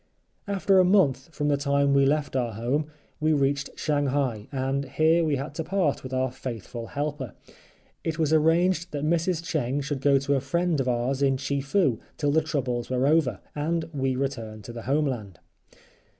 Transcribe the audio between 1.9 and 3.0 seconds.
we left our home